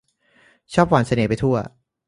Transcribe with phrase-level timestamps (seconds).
[0.73, 1.55] ชอบหว่านเสน่ห์ไปทั่ว